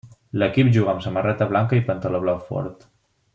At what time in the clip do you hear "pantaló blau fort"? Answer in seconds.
1.91-2.89